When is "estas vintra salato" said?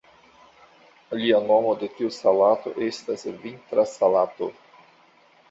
2.87-4.51